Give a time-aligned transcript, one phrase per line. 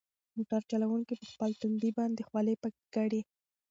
[0.35, 3.21] موټر چلونکي په خپل تندي باندې خولې پاکې کړې.